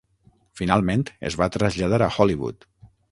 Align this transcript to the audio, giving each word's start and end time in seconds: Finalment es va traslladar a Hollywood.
Finalment 0.61 1.03
es 1.31 1.37
va 1.41 1.49
traslladar 1.57 2.01
a 2.07 2.11
Hollywood. 2.17 2.67